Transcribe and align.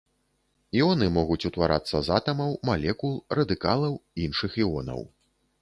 Іоны 0.79 1.09
могуць 1.17 1.45
утварацца 1.49 2.01
з 2.09 2.15
атамаў, 2.17 2.57
малекул, 2.71 3.13
радыкалаў, 3.41 3.93
іншых 4.25 4.51
іонаў. 4.65 4.99